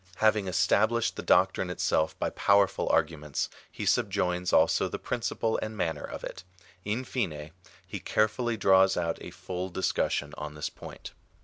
Having 0.15 0.47
established 0.47 1.15
the 1.15 1.21
doctrine 1.21 1.69
itself 1.69 2.17
by 2.17 2.31
powerful 2.31 2.89
arguments, 2.89 3.49
he 3.71 3.85
subjoins 3.85 4.51
also 4.51 4.87
the 4.89 4.97
principle 4.97 5.59
and 5.61 5.77
man 5.77 5.93
ner 5.93 6.03
of 6.03 6.23
it. 6.23 6.43
In 6.83 7.03
fine, 7.03 7.51
he 7.85 7.99
carefully 7.99 8.57
draws 8.57 8.97
out 8.97 9.19
a 9.21 9.29
full 9.29 9.69
discussion 9.69 10.33
of 10.39 10.55
this 10.55 10.71
point. 10.71 11.11